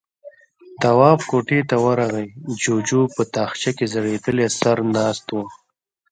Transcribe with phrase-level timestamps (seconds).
[0.81, 2.27] تواب کوټې ته ورغی،
[2.61, 5.35] جُوجُو په تاخچه کې ځړېدلی سر ناست و.